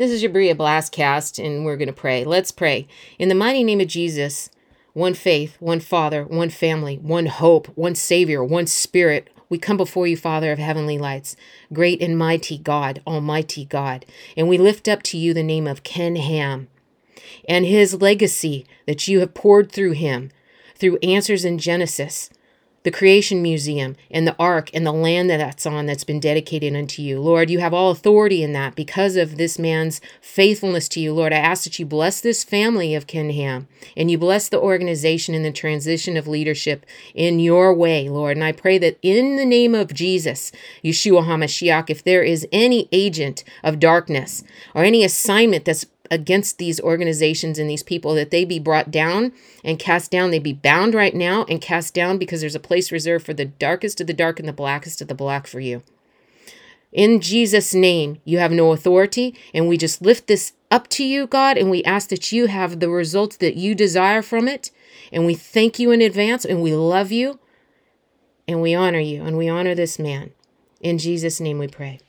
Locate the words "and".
1.44-1.62, 12.00-12.16, 14.38-14.48, 17.46-17.66, 24.10-24.26, 24.72-24.86, 33.96-34.10, 38.36-38.44, 47.58-47.70, 49.64-49.78, 51.48-51.60, 54.38-54.48, 59.54-59.68, 61.56-61.70, 65.12-65.24, 66.44-66.60, 68.48-68.60, 69.22-69.38